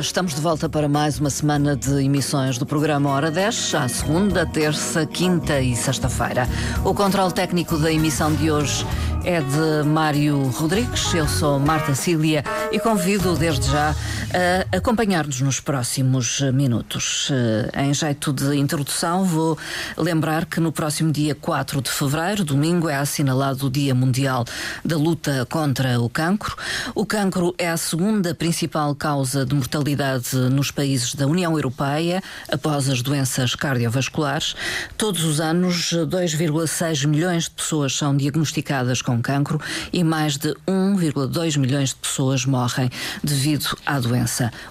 [0.00, 4.44] estamos de volta para mais uma semana de emissões do programa Hora 10, à segunda,
[4.44, 6.48] terça, quinta e sexta-feira.
[6.84, 8.84] O controle técnico da emissão de hoje
[9.24, 13.94] é de Mário Rodrigues, eu sou Marta Cília e convido desde já
[14.34, 17.28] a acompanhar-nos nos próximos minutos.
[17.30, 19.56] Eh, em jeito de introdução, vou
[19.96, 24.44] lembrar que no próximo dia 4 de fevereiro, domingo, é assinalado o Dia Mundial
[24.84, 26.56] da Luta contra o Cancro.
[26.96, 32.88] O cancro é a segunda principal causa de mortalidade nos países da União Europeia, após
[32.88, 34.56] as doenças cardiovasculares.
[34.98, 39.60] Todos os anos, 2,6 milhões de pessoas são diagnosticadas com cancro
[39.92, 42.90] e mais de 1,2 milhões de pessoas morrem
[43.22, 44.23] devido à doença.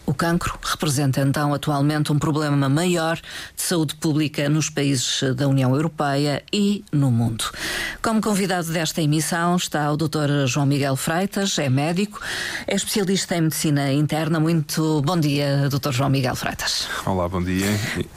[0.05, 5.73] O cancro representa então atualmente um problema maior de saúde pública nos países da União
[5.75, 7.45] Europeia e no mundo.
[8.01, 10.45] Como convidado desta emissão está o Dr.
[10.45, 12.19] João Miguel Freitas, é médico,
[12.67, 14.39] é especialista em medicina interna.
[14.39, 15.91] Muito bom dia, Dr.
[15.91, 16.87] João Miguel Freitas.
[17.05, 17.67] Olá, bom dia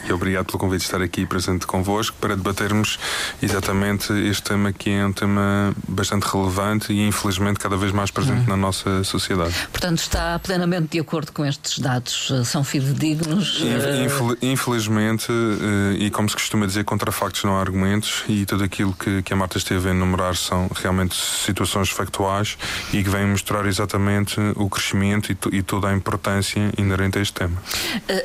[0.06, 2.98] e obrigado pelo convite de estar aqui presente convosco para debatermos
[3.42, 8.42] exatamente este tema que é um tema bastante relevante e infelizmente cada vez mais presente
[8.42, 8.50] hum.
[8.50, 9.54] na nossa sociedade.
[9.72, 12.32] Portanto, está plenamente de acordo com estes dados?
[12.44, 13.60] São fidedignos?
[14.04, 18.64] Infel infelizmente, eh, e como se costuma dizer, contra factos não há argumentos e tudo
[18.64, 22.58] aquilo que, que a Marta esteve a enumerar são realmente situações factuais
[22.92, 27.34] e que vêm mostrar exatamente o crescimento e, e toda a importância inerente a este
[27.34, 27.62] tema.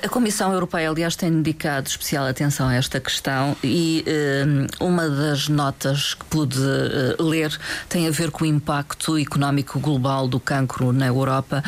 [0.03, 4.03] A Comissão Europeia, aliás, tem dedicado especial atenção a esta questão e
[4.80, 6.59] uma das notas que pude
[7.19, 11.64] ler tem a ver com o impacto económico global do cancro na Europa,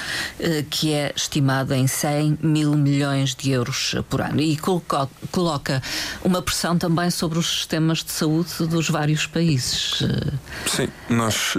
[0.69, 4.41] que é estimado em 100 mil milhões de euros por ano.
[4.41, 5.83] E coloca, coloca
[6.23, 10.03] uma pressão também sobre os sistemas de saúde dos vários países.
[10.65, 11.53] Sim, nós,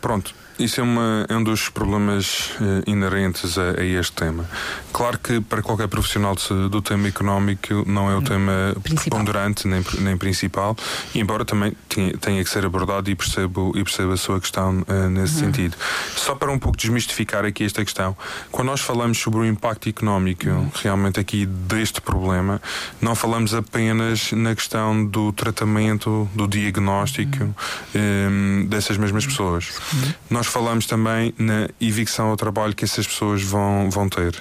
[0.00, 4.48] pronto isso é, uma, é um dos problemas uh, inerentes a, a, este tema.
[4.92, 9.18] Claro que para qualquer profissional de, do tema económico não é o tema principal.
[9.18, 10.76] preponderante nem, nem principal,
[11.14, 15.08] embora também tenha, tenha, que ser abordado e percebo, e percebo a sua questão uh,
[15.10, 15.40] nesse uhum.
[15.46, 15.76] sentido.
[16.16, 18.16] Só para um pouco desmistificar aqui esta questão,
[18.50, 20.70] quando nós falamos sobre o impacto económico uhum.
[20.82, 22.60] realmente aqui deste problema,
[23.00, 27.54] não falamos apenas na questão do tratamento, do diagnóstico uhum.
[27.94, 29.70] um, eh, dessas mesmas pessoas.
[29.92, 30.14] Uhum.
[30.30, 34.34] Nós nós falamos também na evicção ao trabalho que essas pessoas vão, vão ter,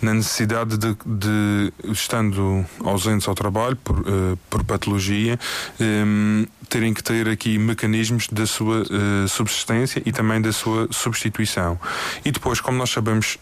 [0.00, 5.38] na necessidade de, de estando ausentes ao trabalho por, uh, por patologia,
[5.80, 11.78] um, terem que ter aqui mecanismos da sua uh, subsistência e também da sua substituição.
[12.24, 13.36] E depois, como nós sabemos,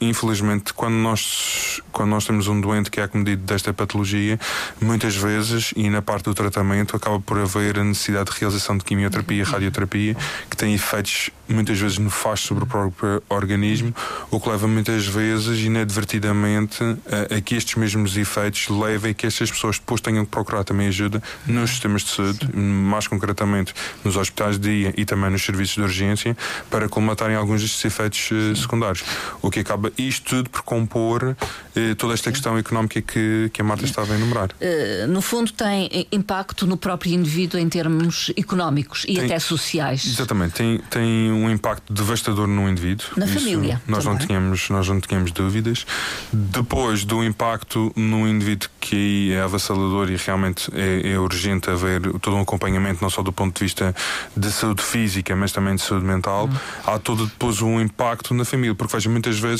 [0.00, 4.38] infelizmente, quando nós, quando nós temos um doente que é acometido desta patologia,
[4.80, 8.84] muitas vezes, e na parte do tratamento, acaba por haver a necessidade de realização de
[8.84, 10.16] quimioterapia e radioterapia,
[10.50, 13.94] que tem efeitos muitas vezes nefastos sobre o próprio organismo,
[14.30, 19.26] o que leva muitas vezes, inadvertidamente, a, a que estes mesmos efeitos levem a que
[19.26, 23.74] estas pessoas depois tenham que procurar também ajuda nos sistemas de saúde, mais concretamente
[24.04, 26.36] nos hospitais de dia e também nos serviços de urgência,
[26.70, 29.04] para colmatarem alguns destes efeitos uh, secundários.
[29.40, 31.36] O que acaba isto tudo por compor
[31.76, 34.50] eh, toda esta questão económica que, que a Marta estava a enumerar.
[34.60, 40.04] Uh, no fundo, tem impacto no próprio indivíduo em termos económicos e tem, até sociais.
[40.06, 43.06] Exatamente, tem, tem um impacto devastador no indivíduo.
[43.16, 43.80] Na Isso família.
[43.86, 45.86] Nós não, tínhamos, nós não tínhamos dúvidas.
[46.32, 52.36] Depois do impacto no indivíduo, que é avassalador e realmente é, é urgente haver todo
[52.36, 53.94] um acompanhamento, não só do ponto de vista
[54.36, 56.56] de saúde física, mas também de saúde mental, hum.
[56.86, 59.57] há todo depois um impacto na família, porque veja, muitas vezes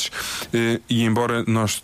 [0.53, 1.83] eh, e embora nós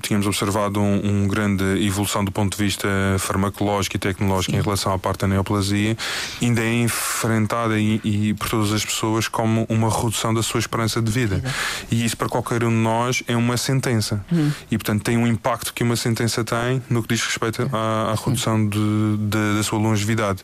[0.00, 2.88] tínhamos observado um, um, grande evolução do ponto de vista
[3.18, 4.58] farmacológico e tecnológico Sim.
[4.58, 5.96] em relação à parte da neoplasia,
[6.40, 11.00] ainda é enfrentada e, e, por todas as pessoas como uma redução da sua esperança
[11.00, 11.42] de vida.
[11.90, 14.24] E isso para qualquer um de nós é uma sentença.
[14.32, 14.50] Hum.
[14.70, 18.14] E portanto tem um impacto que uma sentença tem no que diz respeito à, à
[18.14, 20.42] redução de, de, da sua longevidade.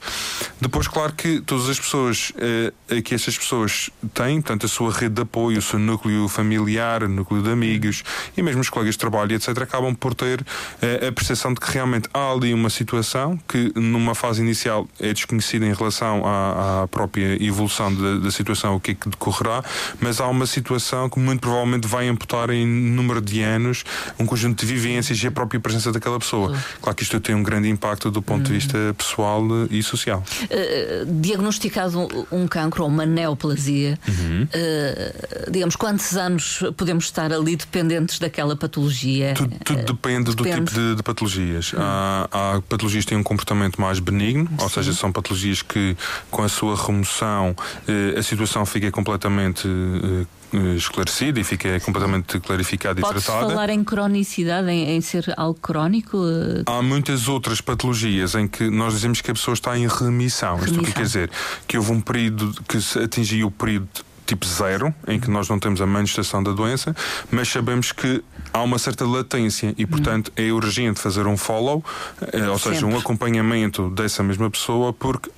[0.60, 5.14] Depois, claro que todas as pessoas eh, que essas pessoas têm, portanto, a sua rede
[5.14, 8.02] de apoio, o seu núcleo familiar, núcleo de amigos
[8.36, 10.44] e mesmo os colegas de trabalho, etc., acabam por ter
[10.82, 15.12] eh, a percepção de que realmente há ali uma situação que, numa fase inicial, é
[15.12, 19.62] desconhecida em relação à, à própria evolução da, da, situação, o que é que decorrerá,
[20.00, 23.84] mas há uma situação que muito provavelmente vai amputar em número de anos
[24.18, 26.56] um conjunto de vivências e a própria presença daquela pessoa.
[26.80, 30.22] Claro que isto tem um grande impacto do ponto de vista pessoal e social.
[30.44, 34.42] Uh, diagnosticado um cancro ou uma neoplasia, uhum.
[34.44, 39.19] uh, digamos, quantos anos podemos estar ali dependentes daquela patologia?
[39.20, 39.34] Patologia?
[39.34, 41.72] Tudo, tudo depende, depende, do tipo de, de patologias.
[41.74, 41.78] Hum.
[41.80, 44.56] Há, há, patologias que têm um comportamento mais benigno, Sim.
[44.58, 45.96] ou seja, são patologias que
[46.30, 47.54] com a sua remoção
[47.86, 53.48] eh, a situação fica completamente eh, eh, esclarecida e fica completamente clarificada e Pode tratada.
[53.48, 56.18] falar em cronicidade, em, em, ser algo crónico?
[56.66, 60.56] Há muitas outras patologias em que nós dizemos que a pessoa está em remissão.
[60.56, 60.58] remissão.
[60.58, 61.30] Isto o que quer dizer?
[61.66, 63.88] Que houve um período que atingiu o período
[64.30, 66.94] tipo zero, em que nós não temos a manifestação da doença,
[67.32, 68.22] mas sabemos que
[68.52, 71.84] há uma certa latência e, portanto, é urgente fazer um follow,
[72.32, 75.30] eh, ou seja, um acompanhamento dessa mesma pessoa, porque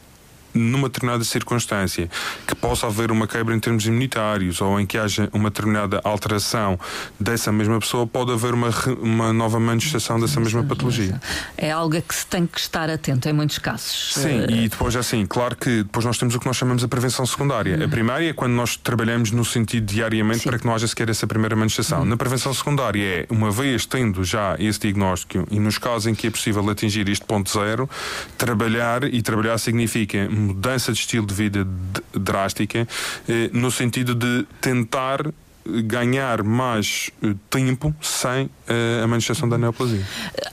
[0.55, 2.09] numa determinada circunstância
[2.47, 6.79] que possa haver uma quebra em termos imunitários ou em que haja uma determinada alteração
[7.19, 8.71] dessa mesma pessoa, pode haver uma,
[9.01, 11.21] uma nova manifestação dessa mesma patologia.
[11.57, 14.15] É algo a que se tem que estar atento em muitos casos.
[14.15, 17.25] Sim, e depois assim, claro que depois nós temos o que nós chamamos de prevenção
[17.27, 17.77] secundária.
[17.77, 17.85] Uhum.
[17.85, 20.49] A primária é quando nós trabalhamos no sentido diariamente Sim.
[20.49, 22.01] para que não haja sequer essa primeira manifestação.
[22.01, 22.07] Uhum.
[22.07, 26.27] Na prevenção secundária é, uma vez tendo já esse diagnóstico e nos casos em que
[26.27, 27.89] é possível atingir este ponto zero,
[28.37, 31.67] trabalhar e trabalhar significa mudança de estilo de vida
[32.13, 32.87] drástica,
[33.29, 35.33] eh, no sentido de tentar
[35.65, 40.05] ganhar mais eh, tempo sem uh, a manifestação da neoplasia.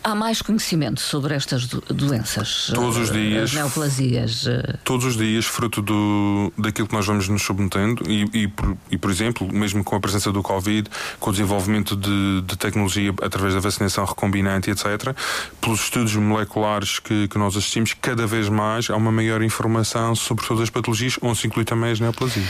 [0.04, 2.72] Há mais conhecimento sobre estas do doenças?
[2.74, 3.50] Todos os dias.
[3.50, 4.46] As neoplasias?
[4.84, 8.98] Todos os dias, fruto do, daquilo que nós vamos nos submetendo e, e, por, e,
[8.98, 10.90] por exemplo, mesmo com a presença do Covid,
[11.20, 15.16] com o desenvolvimento de, de tecnologia através da vacinação recombinante, etc.,
[15.60, 20.46] pelos estudos moleculares que, que nós assistimos, cada vez mais há uma maior informação sobre
[20.46, 22.46] todas as patologias, onde se inclui também as neoplasias.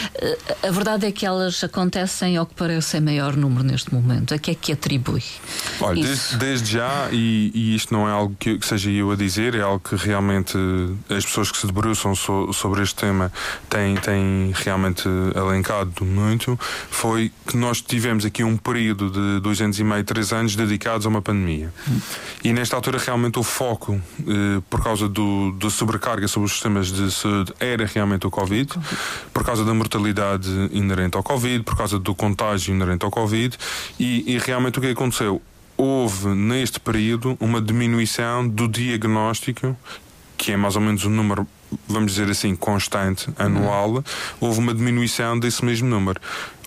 [0.62, 4.34] A verdade é que elas acontecem ao que parece em maior número neste momento?
[4.34, 5.24] A que é que atribui?
[5.80, 9.16] Olha, desde, desde, já, e, e, isto não é algo que, que, seja eu a
[9.16, 10.58] dizer, é algo que realmente
[11.10, 13.32] as pessoas que se debruçam so, sobre este tema
[13.70, 16.60] têm, têm realmente alencado muito,
[16.90, 21.06] foi que nós tivemos aqui um período de dois anos e meio, três anos dedicados
[21.06, 21.74] a uma pandemia.
[21.88, 22.00] Hum.
[22.44, 26.92] E nesta altura realmente o foco, eh, por causa do, da sobrecarga sobre os sistemas
[26.92, 28.74] de saúde, era realmente o COVID,
[29.34, 33.58] por causa da mortalidade inerente ao Covid, por causa do contágio inerente ao Covid,
[34.00, 35.42] e, e realmente o que aconteceu?
[35.82, 39.78] houve neste período uma diminuição do diagnóstico,
[40.36, 41.48] que é mais ou menos o número
[41.88, 44.04] vamos dizer assim, constante, anual, uhum.
[44.42, 46.20] houve uma diminuição desse mesmo número.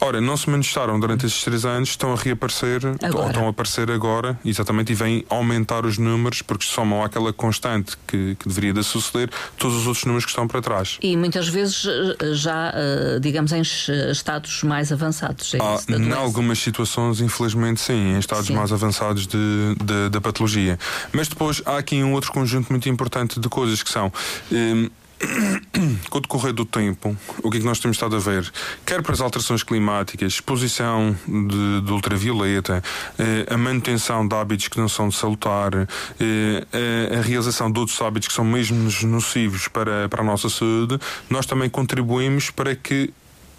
[0.03, 3.17] Ora, não se manifestaram durante esses três anos, estão a reaparecer, agora.
[3.17, 7.97] ou estão a aparecer agora, exatamente, e vêm aumentar os números, porque somam àquela constante
[8.05, 10.99] que, que deveria de suceder todos os outros números que estão para trás.
[11.01, 13.63] E muitas vezes eh, já, eh, digamos, em
[14.11, 15.55] estados mais avançados.
[15.55, 18.55] É ah, em algumas situações, infelizmente, sim, em estados sim.
[18.55, 19.39] mais avançados de,
[19.85, 20.81] de, da patologia.
[21.13, 24.13] Mas depois há aqui um outro conjunto muito importante de coisas que são.
[24.51, 24.91] Um,
[26.11, 28.51] com o decorrer do tempo, o que é que nós temos estado a ver?
[28.85, 32.83] Quer para as alterações climáticas, exposição de, de ultravioleta,
[33.19, 36.67] eh, a manutenção de hábitos que não são de salutar, eh,
[37.13, 40.99] a, a, realização de outros hábitos que são mesmo nocivos para, para a nossa saúde,
[41.31, 43.13] nós também contribuímos para que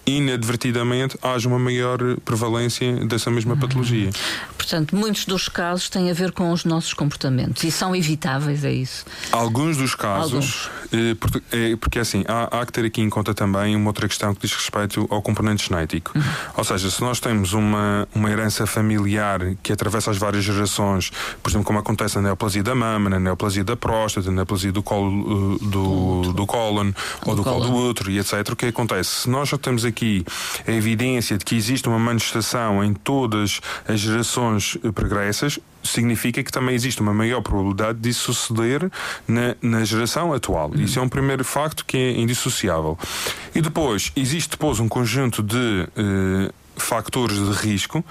[0.05, 4.09] inadvertidamente haja uma maior prevalência dessa mesma patologia.
[4.57, 8.71] Portanto, muitos dos casos têm a ver com os nossos comportamentos e são evitáveis, é
[8.71, 9.05] isso?
[9.31, 10.69] Alguns dos casos, Alguns.
[10.93, 14.07] Eh, porque, é, porque assim, há, há, que ter aqui em conta também uma outra
[14.07, 16.11] questão que diz respeito ao componente genético.
[16.15, 16.23] Uhum.
[16.57, 21.11] Ou seja, se nós temos uma, uma herança familiar que atravessa as várias gerações,
[21.41, 24.83] por exemplo, como acontece na neoplasia da mama, na neoplasia da próstata, na neoplasia do
[24.83, 26.91] colo eh, do, do cólon
[27.25, 29.09] ou do colo do útero e etc., o que acontece?
[29.21, 30.25] Se nós já temos aqui aqui
[30.67, 36.73] a evidência de que existe uma manifestação em todas as gerações pregressas, significa que também
[36.73, 38.89] existe uma maior probabilidade de suceder
[39.27, 40.71] na, na geração atual.
[40.71, 40.81] Uhum.
[40.81, 42.97] Isso é um primeiro facto que é indissociável.
[43.53, 48.03] E depois, existe depois um conjunto de uh, factores de risco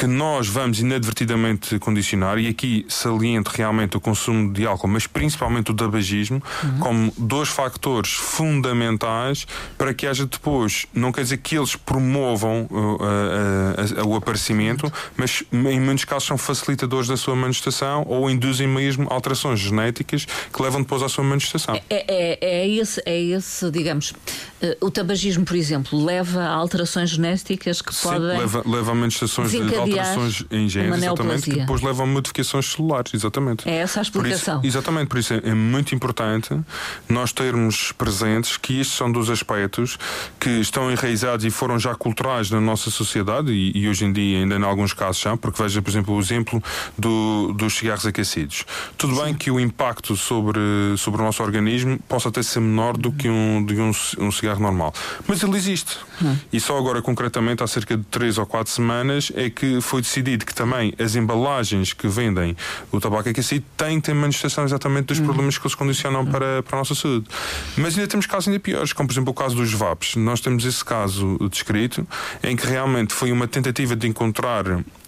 [0.00, 5.72] que nós vamos inadvertidamente condicionar, e aqui saliento realmente o consumo de álcool, mas principalmente
[5.72, 6.78] o tabagismo, uhum.
[6.78, 12.74] como dois factores fundamentais para que haja depois, não quer dizer que eles promovam uh,
[12.74, 18.66] uh, uh, o aparecimento, mas em muitos casos são facilitadores da sua manifestação ou induzem
[18.66, 21.74] mesmo alterações genéticas que levam depois à sua manifestação.
[21.74, 27.10] É, é, é, esse, é esse, digamos, uh, o tabagismo, por exemplo, leva a alterações
[27.10, 28.38] genéticas que Sim, podem.
[28.38, 33.14] Leva, leva a manifestações de alterações em genes, exatamente, que depois levam a modificações celulares,
[33.14, 33.68] exatamente.
[33.68, 34.60] É essa a explicação.
[34.60, 36.58] Por isso, exatamente, por isso é, é, muito importante
[37.08, 39.98] nós termos presentes que estes são dos aspectos
[40.38, 44.38] que estão enraizados e foram já culturais na nossa sociedade e, e hoje em dia
[44.38, 46.62] ainda em alguns casos já, porque veja, por exemplo, o exemplo
[46.96, 48.64] do, dos cigarros aquecidos.
[48.96, 49.24] Tudo Sim.
[49.24, 50.60] bem que o impacto sobre,
[50.96, 54.60] sobre o nosso organismo possa até ser menor do que um, de um, um cigarro
[54.60, 54.92] normal,
[55.26, 55.96] mas ele existe.
[56.22, 56.36] Hum.
[56.52, 60.44] E só agora, concretamente, há cerca de 3 ou 4 semanas, é que foi decidido
[60.44, 62.56] que também as embalagens que vendem
[62.90, 65.24] o tabaco aquecido têm que ter manifestação exatamente dos uhum.
[65.26, 67.26] problemas que se condicionam para, para a nossa saúde.
[67.76, 70.16] Mas ainda temos casos ainda piores, como por exemplo o caso dos VAPs.
[70.16, 72.06] Nós temos esse caso descrito
[72.42, 74.64] em que realmente foi uma tentativa de encontrar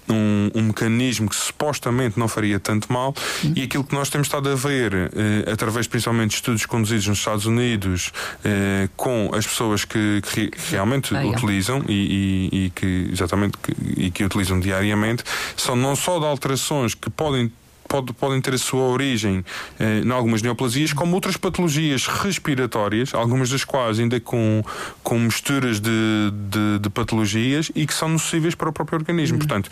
[0.09, 3.52] um, um, mecanismo que supostamente não faria tanto mal uhum.
[3.56, 7.18] e aquilo que nós temos estado a ver, eh, através principalmente de estudos conduzidos nos
[7.18, 8.12] Estados Unidos
[8.44, 13.75] eh, com as pessoas que, que realmente ah, utilizam e, e, e, que exatamente que,
[13.97, 15.25] e que utilizam diariamente,
[15.56, 17.52] são não só de alterações que podem
[17.92, 19.44] pode, podem ter a sua origem
[19.78, 24.64] eh, em algumas neoplasias, como outras patologias respiratórias, algumas das quais ainda com,
[25.02, 25.90] com misturas de,
[26.49, 29.34] de, de patologias e que são nocíveis para o próprio organismo.
[29.34, 29.46] Uhum.
[29.46, 29.70] Portanto,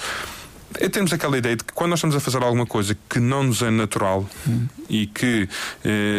[0.78, 3.42] é temos aquela ideia de que quando nós estamos a fazer alguma coisa que não
[3.42, 4.66] nos é natural hum.
[4.88, 5.48] e que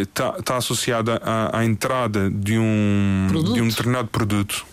[0.03, 4.65] está eh, tá associada à, à, entrada de um, de um determinado produto,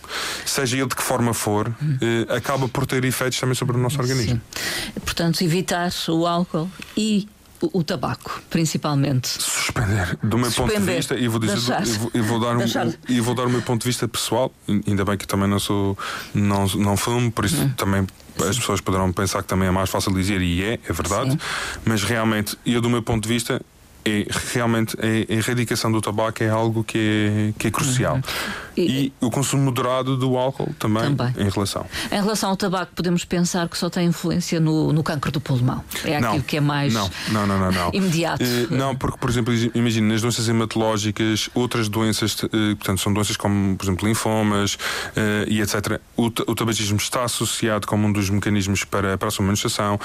[0.45, 1.99] seja ele de que forma for, hum.
[2.01, 4.41] eh, acaba por ter efeitos também sobre o nosso organismo.
[4.53, 5.01] Sim.
[5.05, 7.29] Portanto, evitar o álcool e
[7.61, 9.29] o, tabaco, principalmente.
[9.29, 10.17] Suspender.
[10.23, 10.75] Do meu Suspender.
[10.75, 13.47] ponto de vista, e vou dizer, eu vou, eu vou dar um, e vou dar
[13.47, 14.53] o meu ponto de vista pessoal,
[14.87, 15.99] ainda bem que também não sou,
[16.33, 17.73] não, não fumo, por isso hum.
[17.77, 18.07] também
[18.47, 21.39] as pessoas poderão pensar que também é mais fácil dizer, e é, é verdade, Sim.
[21.85, 23.61] mas realmente, eu do meu ponto de vista,
[24.09, 28.17] é realmente a erradicação do tabaco é algo que é, que é crucial.
[28.17, 28.69] Uhum.
[28.79, 31.85] E, e, o consumo moderado do álcool também, também, em relação.
[32.13, 35.83] Em relação ao tabaco, podemos pensar que só tem influência no, no cancro do pulmão.
[36.05, 37.91] É não, aquilo que é mais não, não, não, não, não.
[37.93, 38.43] imediato.
[38.45, 43.37] Uh, não, porque, por exemplo, imagine, nas doenças hematológicas, outras doenças, uh, portanto, são doenças
[43.37, 46.01] como, por exemplo, linfomas uh, e etc.
[46.17, 49.99] O, o, tabagismo está associado como um dos mecanismos para, para a sua manifestação.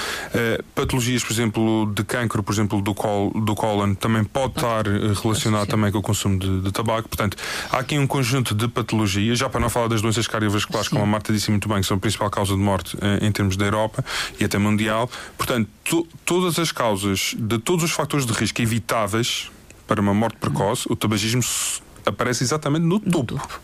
[0.73, 4.85] patologias, por exemplo, de cancro, por exemplo, do, col, do cólon, também pode estar
[5.21, 7.07] relacionado também com o consumo de, de tabaco.
[7.07, 7.37] Portanto,
[7.71, 10.95] há aqui um conjunto de patologias, já para não falar das doenças cardiovasculares, Sim.
[10.95, 13.31] como a Marta disse muito bem, que são a principal causa de morte eh, em
[13.31, 14.03] termos da Europa
[14.39, 15.09] e até mundial.
[15.37, 19.51] Portanto, to, todas as causas de todos os fatores de risco evitáveis
[19.87, 21.41] para uma morte precoce, o tabagismo
[22.05, 23.35] aparece exatamente no, no topo.
[23.35, 23.59] topo.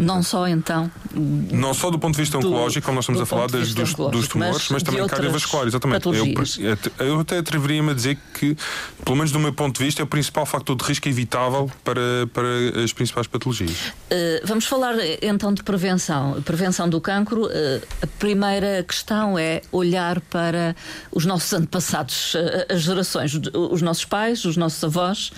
[0.00, 0.90] Não só então.
[1.14, 3.94] Não só do ponto de vista do, oncológico, como nós estamos a falar das, dos,
[3.94, 6.08] dos, tumores, mas, mas também cardiovascular, exatamente.
[6.08, 8.56] Eu, eu, até atreveria-me a dizer que,
[9.04, 12.00] pelo menos do meu ponto de vista, é o principal fator de risco evitável para,
[12.32, 13.70] para as principais patologias.
[13.70, 16.40] Uh, vamos falar então de prevenção.
[16.42, 17.46] Prevenção do cancro.
[17.46, 17.50] Uh,
[18.02, 20.74] a primeira questão é olhar para
[21.12, 25.32] os nossos antepassados, uh, as gerações, os nossos pais, os nossos avós,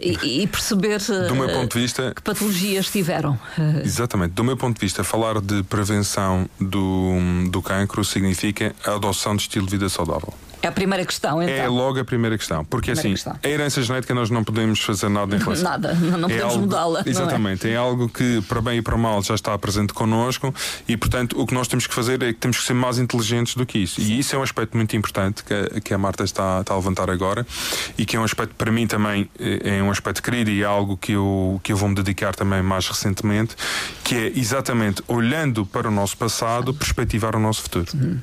[0.00, 3.38] e, e, perceber do meu ponto de vista, que patologias tiveram.
[3.84, 4.01] Exatamente.
[4.32, 7.14] Do meu ponto de vista, falar de prevenção do,
[7.50, 10.32] do cancro significa a adoção de estilo de vida saudável.
[10.62, 11.54] É a primeira questão, então.
[11.54, 12.64] É logo a primeira questão.
[12.64, 13.38] Porque primeira assim, questão.
[13.42, 15.64] a herança genética nós não podemos fazer nada em relação.
[15.64, 17.02] Nada, não é podemos mudá-la.
[17.04, 17.08] É?
[17.10, 17.72] Exatamente, é?
[17.72, 17.76] é?
[17.76, 20.54] algo que, para bem e para mal, já está presente connosco
[20.86, 23.56] e, portanto, o que nós temos que fazer é que temos que ser mais inteligentes
[23.56, 24.00] do que isso.
[24.00, 24.12] Sim.
[24.12, 26.76] E isso é um aspecto muito importante que a, que a Marta está, está a
[26.76, 27.44] levantar agora
[27.98, 30.64] e que é um aspecto, para mim também, é, é um aspecto querido e é
[30.64, 33.56] algo que eu, que eu vou me dedicar também mais recentemente,
[34.04, 37.86] que é exatamente olhando para o nosso passado, perspectivar o nosso futuro.
[37.94, 38.18] Uhum.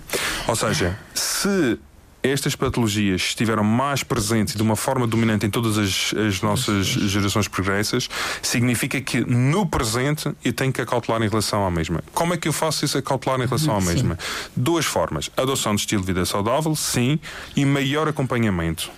[0.48, 1.78] Ou seja, se
[2.22, 7.48] estas patologias estiveram mais presentes de uma forma dominante em todas as, as nossas gerações
[7.48, 8.10] progressas,
[8.42, 12.04] significa que no presente eu tenho que acautelar em relação à mesma.
[12.14, 14.16] Como é que eu faço isso acautelar em relação à mesma?
[14.16, 14.50] Sim.
[14.56, 15.30] Duas formas.
[15.38, 17.20] Adoção de estilo de vida saudável, sim,
[17.56, 18.92] e maior acompanhamento.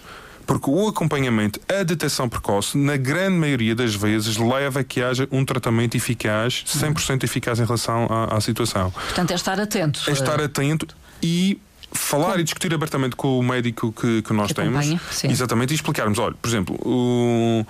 [0.45, 5.27] Porque o acompanhamento, a detecção precoce, na grande maioria das vezes, leva a que haja
[5.31, 8.91] um tratamento eficaz, 100% eficaz em relação à, à situação.
[8.91, 10.01] Portanto, é estar atento.
[10.07, 10.87] É estar atento
[11.21, 11.59] e
[11.91, 14.85] falar e discutir abertamente com o médico que, que nós que temos.
[15.23, 17.65] Exatamente, e explicarmos, olha, por exemplo, o.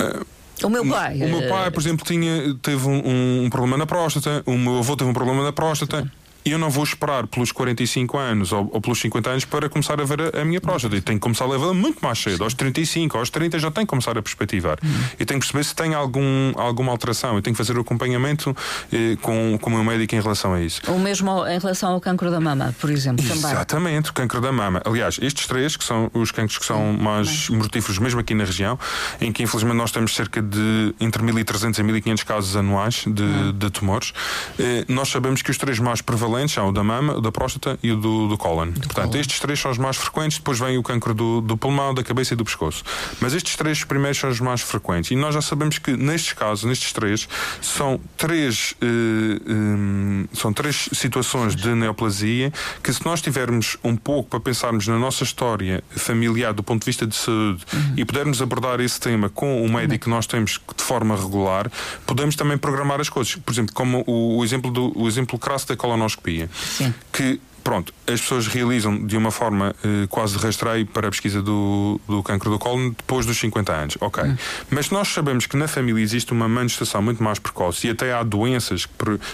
[0.00, 1.16] Uh, o meu pai.
[1.16, 4.96] O meu pai, por exemplo, tinha, teve um, um, problema na próstata, o meu avô
[4.96, 6.10] teve um problema na próstata.
[6.44, 10.04] Eu não vou esperar pelos 45 anos ou, ou pelos 50 anos para começar a
[10.04, 10.94] ver a, a minha próstata.
[10.96, 12.42] Eu tenho que começar a levá-la muito mais cedo.
[12.42, 14.78] Aos 35, aos 30 já tenho que começar a perspectivar.
[14.82, 14.90] Uhum.
[15.18, 17.36] Eu tenho que perceber se tem algum, alguma alteração.
[17.36, 18.56] Eu tenho que fazer o acompanhamento
[18.92, 20.80] eh, com, com o meu médico em relação a isso.
[20.88, 23.50] O mesmo em relação ao cancro da mama, por exemplo, também.
[23.50, 24.82] Exatamente, o cancro da mama.
[24.84, 28.78] Aliás, estes três, que são os cancros que são mais mortíferos, mesmo aqui na região,
[29.20, 33.52] em que infelizmente nós temos cerca de entre 1.300 e 1.500 casos anuais de, uhum.
[33.52, 34.12] de tumores,
[34.58, 37.30] eh, nós sabemos que os três mais prevalentes prevalentes são o da mama, o da
[37.30, 38.70] próstata e o do, do cólon.
[38.70, 39.20] Do Portanto, cólon.
[39.20, 42.32] estes três são os mais frequentes, depois vem o cancro do, do pulmão, da cabeça
[42.32, 42.82] e do pescoço.
[43.20, 45.10] Mas estes três primeiros são os mais frequentes.
[45.10, 47.28] E nós já sabemos que nestes casos, nestes três,
[47.60, 54.30] são três, uh, um, são três situações de neoplasia que se nós tivermos um pouco
[54.30, 57.94] para pensarmos na nossa história familiar do ponto de vista de saúde uhum.
[57.96, 61.70] e pudermos abordar esse tema com o médico que nós temos de forma regular,
[62.06, 63.34] podemos também programar as coisas.
[63.36, 66.21] Por exemplo, como o, o exemplo do o exemplo crasso da colonoscopia.
[66.52, 66.94] Sim.
[67.12, 71.40] Que pronto, as pessoas realizam de uma forma uh, quase de rastreio para a pesquisa
[71.40, 73.98] do, do cancro do colo depois dos 50 anos.
[74.00, 74.22] Ok.
[74.22, 74.36] Hum.
[74.70, 78.22] Mas nós sabemos que na família existe uma manifestação muito mais precoce e até há
[78.22, 78.92] doenças que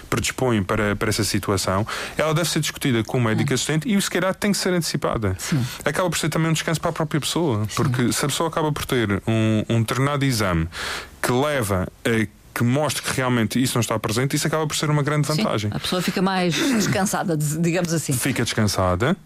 [0.09, 1.87] predispõem para, para essa situação.
[2.17, 3.55] Ela deve ser discutida com o médico hum.
[3.55, 5.35] assistente e, se calhar, tem que ser antecipada.
[5.39, 5.65] Sim.
[5.85, 7.65] Acaba por ser também um descanso para a própria pessoa.
[7.65, 7.77] Sim.
[7.77, 10.69] Porque se a pessoa acaba por ter um, um determinado exame
[11.21, 14.91] que leva a que mostre que realmente isso não está presente, isso acaba por ser
[14.91, 15.71] uma grande vantagem.
[15.71, 18.13] Sim, a pessoa fica mais descansada, digamos assim.
[18.13, 19.17] Fica descansada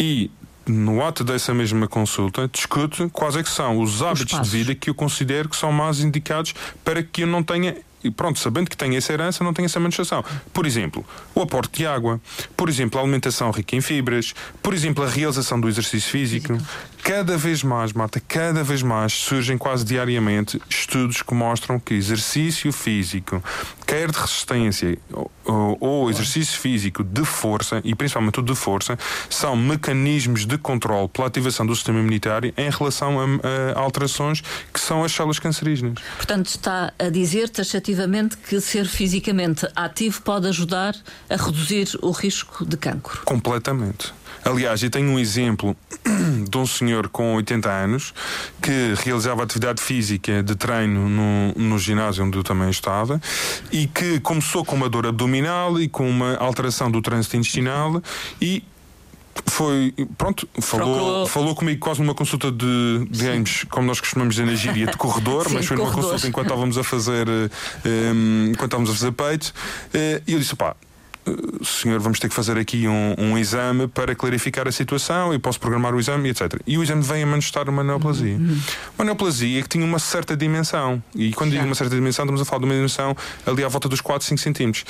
[0.00, 0.28] e
[0.66, 4.74] no ato dessa mesma consulta, discute quais é que são os hábitos os de vida
[4.74, 8.68] que eu considero que são mais indicados para que eu não tenha e pronto, sabendo
[8.68, 10.24] que tem essa herança, não tem essa manifestação.
[10.52, 12.20] Por exemplo, o aporte de água,
[12.56, 16.58] por exemplo, a alimentação rica em fibras, por exemplo, a realização do exercício físico.
[17.02, 22.72] Cada vez mais, Marta, cada vez mais surgem quase diariamente estudos que mostram que exercício
[22.72, 23.42] físico,
[23.84, 24.96] quer de resistência
[25.44, 28.96] ou, ou exercício físico de força, e principalmente o de força,
[29.28, 33.24] são mecanismos de controle pela ativação do sistema imunitário em relação a,
[33.76, 34.40] a alterações
[34.72, 35.98] que são as células cancerígenas.
[36.16, 40.94] Portanto, está a dizer taxativamente que ser fisicamente ativo pode ajudar
[41.28, 43.22] a reduzir o risco de cancro.
[43.24, 44.14] Completamente.
[44.44, 45.76] Aliás, eu tenho um exemplo
[46.48, 48.14] de um senhor com 80 anos
[48.60, 53.20] que realizava atividade física de treino no, no ginásio onde eu também estava
[53.70, 58.02] e que começou com uma dor abdominal e com uma alteração do trânsito intestinal
[58.40, 58.64] e
[59.46, 64.46] foi, pronto, falou, falou comigo quase numa consulta de, de games, como nós costumamos dizer
[64.46, 67.48] na gíria, de corredor, Sim, mas foi numa consulta enquanto estávamos a fazer, um,
[67.84, 69.54] eh, enquanto estávamos a fazer peito,
[69.94, 70.76] eh, e eu disse, pá,
[71.64, 75.60] senhor, vamos ter que fazer aqui um, um, exame para clarificar a situação e posso
[75.60, 76.60] programar o exame, etc.
[76.66, 78.34] E o exame vem a manifestar uma neoplasia.
[78.34, 78.60] Uhum.
[78.98, 81.02] Uma neoplasia que tinha uma certa dimensão.
[81.14, 83.88] E quando digo uma certa dimensão, estamos a falar de uma dimensão ali à volta
[83.88, 84.84] dos 4, 5 centímetros.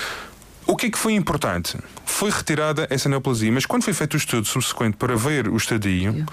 [0.64, 1.76] O que é que foi importante?
[2.04, 6.24] Foi retirada essa neoplasia, mas quando foi feito o estudo subsequente para ver o estadio,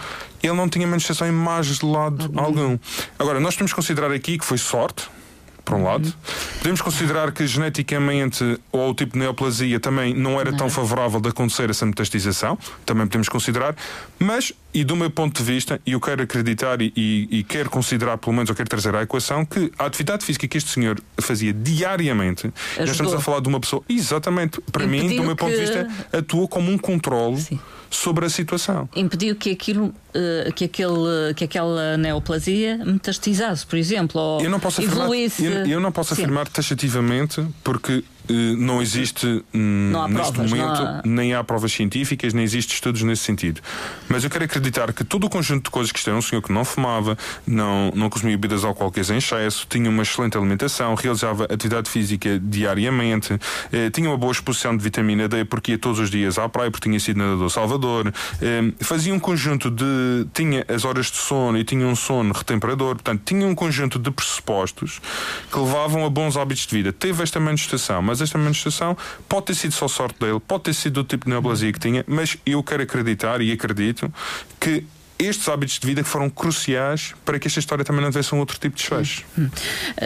[0.42, 2.78] ele não tinha manifestação em mais de lado algum.
[3.18, 5.10] Agora, nós temos que considerar aqui que foi sorte,
[5.70, 6.12] por um lado.
[6.58, 11.30] Podemos considerar que geneticamente ou o tipo de neoplasia também não era tão favorável de
[11.30, 13.76] acontecer essa metastização, também podemos considerar,
[14.18, 18.18] mas, e do meu ponto de vista, e eu quero acreditar e, e, quero considerar,
[18.18, 21.54] pelo menos, eu quero trazer à equação, que a atividade física que este senhor fazia
[21.54, 22.80] diariamente, Ajudou.
[22.80, 25.60] nós estamos a falar de uma pessoa, exatamente, para Impediu mim, do meu ponto de
[25.60, 27.40] vista, atuou como um controle.
[27.40, 28.88] Sim sobre a situação.
[28.96, 34.60] Impediu que aquilo, eh, que, aquele, que aquela neoplasia metastizasse, por exemplo, ou eu não
[34.60, 35.46] posso evoluísse.
[35.46, 38.04] Afirmar, eu, eu não posso afirmar taxativamente, porque
[38.58, 41.02] não existe hum, não neste provas, momento, há...
[41.06, 43.62] nem há provas científicas, nem existe estudos nesse sentido.
[44.08, 46.42] Mas eu quero acreditar que todo o conjunto de coisas que isto é um senhor
[46.42, 51.46] que não fumava, não, não consumia bebidas alcoólicas em excesso, tinha uma excelente alimentação, realizava
[51.46, 53.40] atividade física diariamente,
[53.72, 56.72] eh, tinha uma boa exposição de vitamina D porque ia todos os dias à praia,
[56.72, 60.28] porque tinha sido nadador Salvador, eh, fazia um conjunto de.
[60.34, 64.12] tinha as horas de sono e tinha um sono retemperador, portanto, tinha um conjunto de
[64.12, 65.02] pressupostos
[65.52, 66.94] que levavam a bons hábitos de vida.
[66.94, 70.74] Teve esta manifestação, mas mas esta manifestação pode ter sido só sorte dele, pode ter
[70.74, 74.12] sido do tipo de neoplasia que tinha, mas eu quero acreditar e acredito
[74.60, 74.84] que
[75.18, 78.40] estes hábitos de vida que foram cruciais para que esta história também não tivesse um
[78.40, 79.26] outro tipo de desfecho.
[79.38, 79.50] Hum.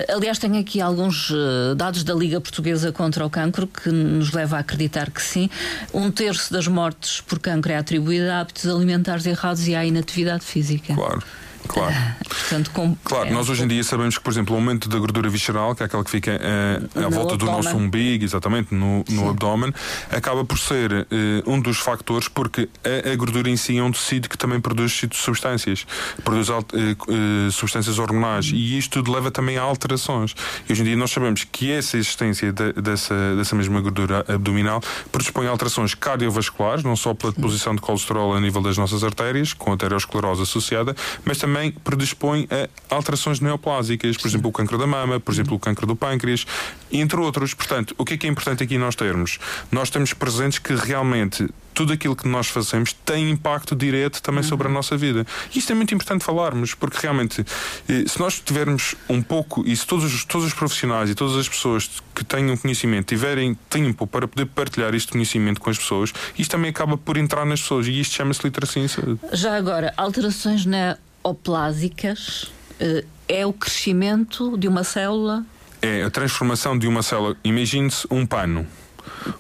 [0.10, 4.58] Aliás, tenho aqui alguns eh, dados da Liga Portuguesa contra o Cancro que nos leva
[4.58, 5.52] a acreditar que sim.
[5.94, 10.44] Um terço das mortes por cancro é atribuída a hábitos alimentares errados e à inatividade
[10.44, 10.96] física.
[10.96, 11.22] Claro.
[11.68, 11.94] Claro.
[12.44, 15.30] Portanto, com, claro, nós hoje em dia sabemos que, por exemplo, o aumento da gordura
[15.30, 19.30] visceral, que é aquela que fica uh, à volta do nosso umbigo, exatamente, no, no
[19.30, 19.74] abdômen,
[20.12, 21.06] acaba por ser uh,
[21.46, 25.02] um dos fatores, porque a, a, gordura em si é um tecido que também produz
[25.14, 25.86] substâncias,
[26.24, 30.36] produz uh, substâncias hormonais, e isto tudo leva também a alterações.
[30.68, 34.82] E hoje em dia nós sabemos que essa existência de, dessa, dessa mesma gordura abdominal
[35.12, 39.54] predispõe a alterações cardiovasculares, não só pela deposição de colesterol a nível das nossas artérias,
[39.54, 40.96] com arteriosclerose associada,
[41.26, 45.56] mas também também predispõe a alterações neoplásicas, por exemplo, o cancro da mama, por exemplo,
[45.56, 46.48] o cancro do pâncreas,
[46.92, 47.54] entre outros.
[47.54, 49.38] Portanto, o que é que é importante aqui nós termos?
[49.72, 54.50] Nós temos presentes que realmente tudo aquilo que nós fazemos tem impacto direto também uhum.
[54.50, 55.26] sobre a nossa vida.
[55.54, 57.44] Isto é muito importante falarmos, porque realmente,
[57.90, 61.36] eh, se nós tivermos um pouco, e se todos os, todos os profissionais e todas
[61.36, 66.14] as pessoas que tenham conhecimento tiverem tempo para poder partilhar este conhecimento com as pessoas,
[66.38, 69.20] isto também acaba por entrar nas pessoas e isto chama-se literacia em saúde.
[69.32, 75.46] Já agora, alterações na oplásicas eh, é o crescimento de uma célula?
[75.82, 77.36] É a transformação de uma célula.
[77.44, 78.68] Imagine-se um pano.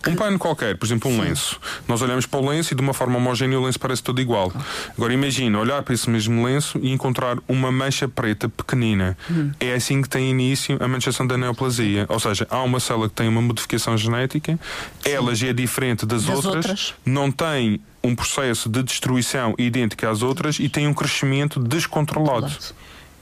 [0.07, 1.59] Um pano qualquer, por exemplo, um lenço.
[1.87, 4.51] Nós olhamos para o lenço e de uma forma homogénea o lenço parece todo igual.
[4.97, 9.17] Agora imagina olhar para esse mesmo lenço e encontrar uma mancha preta pequenina.
[9.29, 9.51] Hum.
[9.59, 12.05] É assim que tem início a manchação da neoplasia.
[12.09, 14.59] Ou seja, há uma célula que tem uma modificação genética,
[15.01, 15.09] Sim.
[15.09, 20.05] ela já é diferente das, das outras, outras, não tem um processo de destruição idêntico
[20.05, 22.51] às outras e tem um crescimento descontrolado.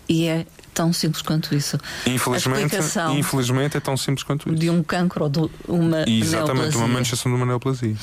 [0.09, 1.77] E é tão simples quanto isso.
[2.05, 2.75] Infelizmente,
[3.17, 4.57] infelizmente é tão simples quanto isso.
[4.57, 6.77] De um cancro ou de uma Exatamente, neoplasia.
[6.77, 7.95] uma manchação de uma neoplasia.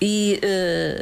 [0.00, 0.40] E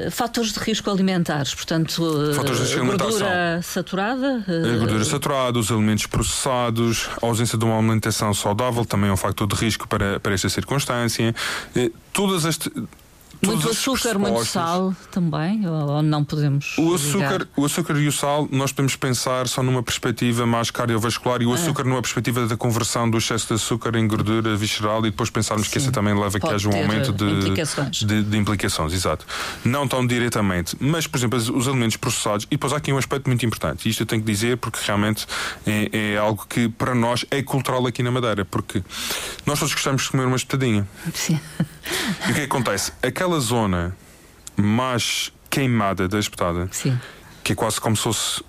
[0.06, 4.44] uh, fatores de risco alimentares, portanto, uh, fatores de risco gordura saturada?
[4.46, 9.12] Uh, a gordura saturada, os alimentos processados, a ausência de uma alimentação saudável também é
[9.12, 11.34] um fator de risco para, para esta circunstância.
[12.12, 12.58] todas as
[13.46, 15.66] muito açúcar, muito sal também?
[15.68, 16.76] Ou não podemos?
[16.78, 21.42] O açúcar, o açúcar e o sal, nós podemos pensar só numa perspectiva mais cardiovascular
[21.42, 21.54] e o ah.
[21.54, 25.66] açúcar numa perspectiva da conversão do excesso de açúcar em gordura visceral e depois pensarmos
[25.66, 25.72] Sim.
[25.72, 28.02] que isso também leva a que haja um aumento de implicações.
[28.02, 28.92] De, de, implicações.
[28.92, 29.26] Exato.
[29.64, 32.46] Não tão diretamente, mas, por exemplo, os alimentos processados.
[32.46, 33.88] E depois há aqui um aspecto muito importante.
[33.88, 35.26] Isto eu tenho que dizer porque realmente
[35.66, 38.82] é, é algo que para nós é cultural aqui na Madeira, porque
[39.46, 40.86] nós todos gostamos de comer uma espetadinha.
[41.12, 41.38] Sim.
[42.26, 42.92] E o que, é que acontece?
[43.02, 43.96] Aquela zona
[44.56, 46.98] mais queimada da espetada, Sim.
[47.42, 48.42] que é quase como se fosse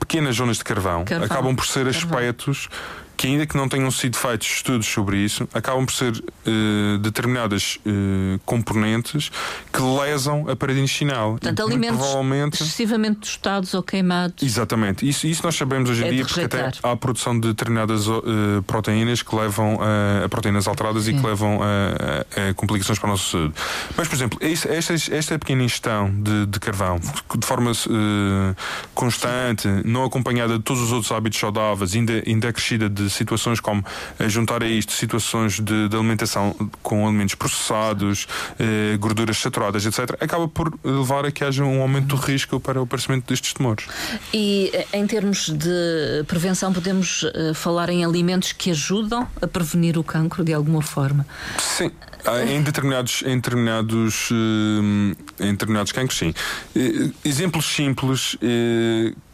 [0.00, 1.26] pequenas zonas de carvão, carvão.
[1.26, 2.18] acabam por ser carvão.
[2.18, 2.68] aspectos
[3.18, 7.80] que ainda que não tenham sido feitos estudos sobre isso, acabam por ser uh, determinadas
[7.84, 9.28] uh, componentes
[9.72, 11.32] que lesam a parede intestinal.
[11.32, 12.62] Portanto, alimentos provavelmente...
[12.62, 14.40] excessivamente tostados ou queimados.
[14.40, 15.06] Exatamente.
[15.06, 18.06] Isso, isso nós sabemos hoje em é dia, porque até há a produção de determinadas
[18.06, 18.22] uh,
[18.68, 21.16] proteínas que levam a, a proteínas alteradas Sim.
[21.16, 23.54] e que levam a, a, a, complicações para a nossa saúde.
[23.96, 27.72] Mas, por exemplo, esta, esta pequena ingestão de, de carvão, de forma
[28.94, 29.82] constante, Sim.
[29.84, 33.84] não acompanhada de todos os outros hábitos saudáveis, ainda, ainda acrescida de situações como
[34.18, 38.26] eh, juntar a isto situações de, de alimentação com alimentos processados,
[38.58, 42.80] eh, gorduras saturadas, etc., acaba por levar a que haja um aumento do risco para
[42.80, 43.86] o aparecimento destes tumores.
[44.32, 49.98] E eh, em termos de prevenção, podemos uh, falar em alimentos que ajudam a prevenir
[49.98, 51.26] o cancro de alguma forma?
[51.58, 51.90] Sim.
[52.48, 54.28] Em determinados, em determinados,
[55.40, 56.34] em determinados cancros, sim.
[57.24, 58.36] Exemplos simples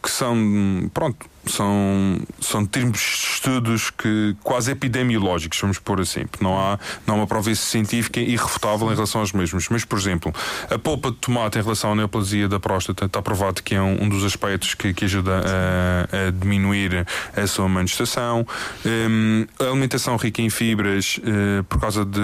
[0.01, 6.43] que são, pronto, são, são termos de estudos que quase epidemiológicos, vamos pôr assim, porque
[6.43, 9.69] não há, não há uma prova científica irrefutável em relação aos mesmos.
[9.69, 10.33] Mas, por exemplo,
[10.69, 14.03] a polpa de tomate em relação à neoplasia da próstata está provado que é um,
[14.03, 17.05] um dos aspectos que, que ajuda a, a, diminuir
[17.35, 18.45] a sua manifestação.
[18.85, 22.19] Um, a alimentação rica em fibras, uh, por causa de,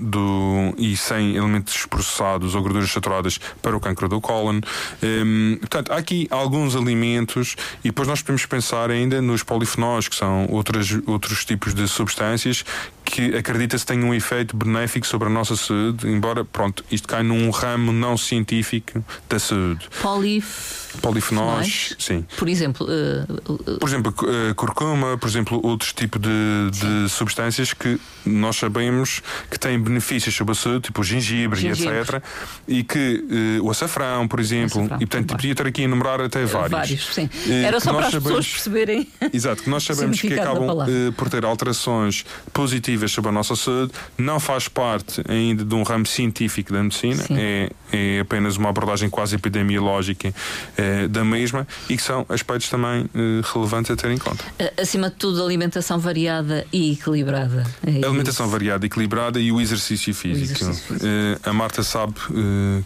[0.00, 0.74] do.
[0.76, 4.60] e sem elementos processados ou gorduras saturadas para o cancro do cólon.
[5.02, 10.08] Um, portanto, há aqui alguns alimentos e depois nós podemos pensar pensar ainda nos polifenóis,
[10.08, 12.64] que são outras, outros tipos de substâncias
[13.04, 17.48] que acredita-se tenham um efeito benéfico sobre a nossa saúde, embora, pronto, isto cai num
[17.50, 19.88] ramo não científico da saúde.
[20.02, 22.24] Polif polifenóis, sim.
[22.36, 28.00] Por exemplo, uh, por exemplo, uh, curcuma, por exemplo, outros tipos de, de, substâncias que
[28.24, 31.94] nós sabemos que têm benefícios sobre a saúde, tipo o gengibre, gengibre.
[31.94, 32.22] e etc.
[32.66, 36.20] E que uh, o açafrão, por exemplo, açafrão, e portanto podia estar aqui a enumerar
[36.20, 36.70] até vários.
[36.70, 37.28] Vários, sim.
[37.64, 39.08] Era só para as sabemos, pessoas perceberem.
[39.32, 44.40] Exato, que nós sabemos que acabam por ter alterações positivas sobre a nossa saúde, não
[44.40, 49.36] faz parte ainda de um ramo científico da medicina, é, é apenas uma abordagem quase
[49.36, 50.32] epidemiológica
[50.76, 54.44] eh, da mesma e que são aspectos também eh, relevantes a ter em conta.
[54.80, 57.64] Acima de tudo, alimentação variada e equilibrada.
[57.86, 60.64] É alimentação variada e equilibrada e o exercício físico.
[60.64, 61.06] O exercício físico.
[61.44, 62.14] A Marta sabe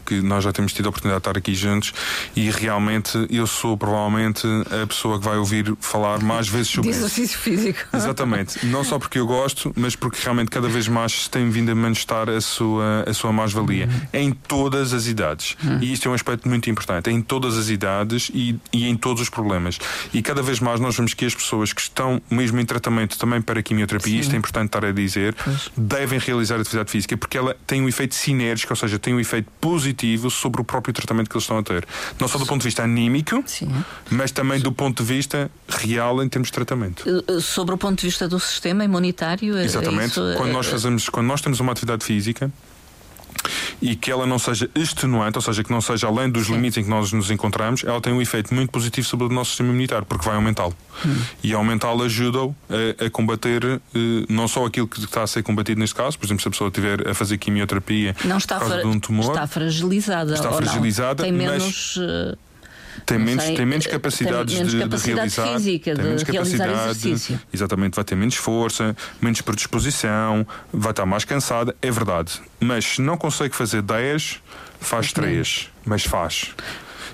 [0.05, 1.93] que nós já temos tido a oportunidade de estar aqui juntos
[2.35, 4.47] e realmente eu sou provavelmente
[4.83, 7.38] a pessoa que vai ouvir falar mais vezes sobre de exercício isso.
[7.38, 7.81] físico.
[7.92, 8.66] Exatamente.
[8.66, 12.29] Não só porque eu gosto, mas porque realmente cada vez mais tem vindo a manifestar
[12.29, 13.87] a sua, a sua mais-valia.
[13.87, 14.20] Uhum.
[14.20, 15.57] Em todas as idades.
[15.62, 15.79] Uhum.
[15.81, 17.11] E isto é um aspecto muito importante.
[17.11, 19.79] Em todas as idades e, e em todos os problemas.
[20.12, 23.40] E cada vez mais nós vemos que as pessoas que estão mesmo em tratamento também
[23.40, 24.20] para quimioterapia, Sim.
[24.20, 25.70] isto é importante estar a dizer, pois.
[25.77, 29.51] devem realizar atividade física porque ela tem um efeito sinérgico, ou seja, tem um efeito
[29.61, 31.87] positivo sobre o próprio tratamento que eles estão a ter.
[32.18, 33.70] Não só do ponto de vista anímico, Sim.
[34.11, 37.05] mas também do ponto de vista real em termos de tratamento.
[37.09, 40.11] Eh, eh, sobre o ponto de vista do sistema imunitário, é Exatamente.
[40.13, 42.51] Isso, quando nós fazemos, quando nós temos uma atividade física,
[43.81, 46.55] e que ela não seja extenuante, ou seja, que não seja além dos Sim.
[46.55, 49.51] limites em que nós nos encontramos, ela tem um efeito muito positivo sobre o nosso
[49.51, 50.77] sistema imunitário, porque vai aumentá-lo.
[51.07, 51.17] Hum.
[51.43, 53.81] E aumentá-lo ajuda-o a, a, combater
[54.29, 56.69] não só aquilo que está a ser combatido neste caso, por exemplo, se a pessoa
[56.69, 59.31] estiver a fazer quimioterapia não está por causa de um tumor.
[59.31, 60.35] Está fragilizada.
[60.35, 61.97] Está fragilizada, tem menos.
[61.97, 62.39] Mas,
[63.07, 66.03] tem menos, sei, tem menos capacidades tem menos de, capacidade de realizar, física, tem de
[66.03, 67.40] menos realizar capacidade, exercício.
[67.53, 72.40] Exatamente, vai ter menos força, menos predisposição, vai estar mais cansada, é verdade.
[72.59, 74.40] Mas se não consegue fazer 10,
[74.81, 76.55] faz 3, mas faz.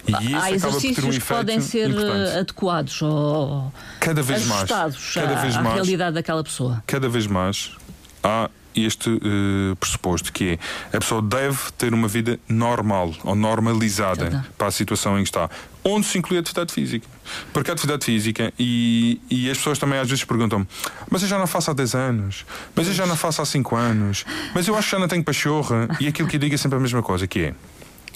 [0.07, 2.39] E isso Há exercícios um que podem ser importante.
[2.39, 6.83] adequados ou cada vez mais, cada à, vez mais, à realidade daquela pessoa.
[6.87, 7.73] Cada vez mais
[8.23, 8.49] há
[8.85, 10.59] este uh, pressuposto que
[10.93, 15.29] é a pessoa deve ter uma vida normal ou normalizada para a situação em que
[15.29, 15.49] está.
[15.85, 17.07] Onde se inclui a atividade física.
[17.53, 20.67] Porque a atividade física, e, e as pessoas também às vezes perguntam
[21.11, 23.77] mas eu já não faço há 10 anos, mas eu já não faço há 5
[23.77, 25.89] anos, mas eu acho que já não tenho pachorra.
[26.01, 27.55] E aquilo que eu digo é sempre a mesma coisa, que é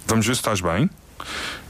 [0.07, 0.91] vamos ver se estás bem,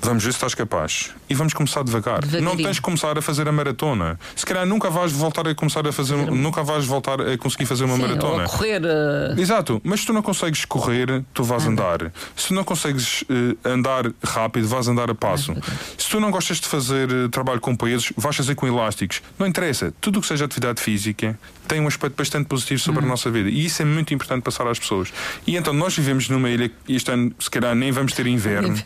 [0.03, 1.11] Vamos ver se estás capaz.
[1.29, 2.21] E vamos começar devagar.
[2.41, 4.19] Não tens de começar a fazer a maratona.
[4.35, 6.17] Se calhar nunca vais voltar a começar a fazer.
[6.17, 8.45] Nunca vais voltar a conseguir fazer uma Sim, maratona.
[8.45, 8.83] Ou correr.
[8.83, 9.39] Uh...
[9.39, 9.81] Exato.
[9.85, 12.13] Mas se tu não consegues correr, tu vais andar.
[12.35, 15.55] Se não consegues uh, andar rápido, vais andar a passo.
[15.99, 19.23] se tu não gostas de fazer uh, trabalho com pesos, vais fazer com elásticos.
[19.39, 19.93] Não interessa.
[20.01, 21.39] Tudo o que seja atividade física
[21.71, 23.11] tem um aspecto bastante positivo sobre a uhum.
[23.11, 23.49] nossa vida.
[23.49, 25.13] E isso é muito importante passar às pessoas.
[25.47, 28.77] E então nós vivemos numa ilha e este ano, se calhar, nem vamos ter inverno.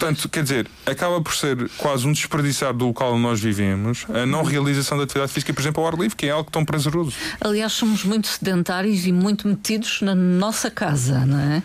[0.00, 4.24] Portanto, quer dizer, acaba por ser quase um desperdiçar do local onde nós vivemos a
[4.24, 7.12] não realização da atividade física, por exemplo, ao ar livre, que é algo tão prazeroso.
[7.38, 11.62] Aliás, somos muito sedentários e muito metidos na nossa casa, não é?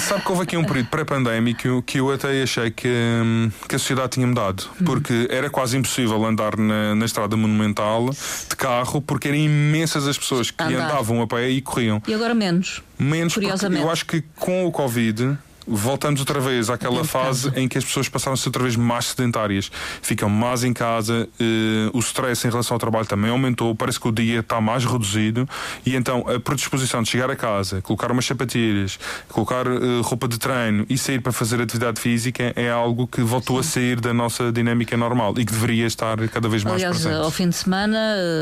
[0.00, 3.78] Sabe que houve aqui um período pré-pandémico que eu até achei que, hum, que a
[3.78, 9.28] sociedade tinha mudado, porque era quase impossível andar na, na estrada monumental de carro, porque
[9.28, 10.90] eram imensas as pessoas que Andar.
[10.90, 12.02] andavam a pé e corriam.
[12.06, 12.82] E agora menos.
[12.98, 17.78] Menos, porque eu acho que com o Covid voltamos outra vez àquela fase em que
[17.78, 21.98] as pessoas passaram a ser outra vez mais sedentárias, ficam mais em casa, eh, o
[21.98, 25.48] stress em relação ao trabalho também aumentou, parece que o dia está mais reduzido
[25.84, 28.98] e então a predisposição de chegar a casa, colocar umas sapatilhas,
[29.28, 33.62] colocar eh, roupa de treino e sair para fazer atividade física é algo que voltou
[33.62, 33.68] Sim.
[33.68, 37.22] a sair da nossa dinâmica normal e que deveria estar cada vez mais Aliás, presente.
[37.22, 37.98] ao fim de semana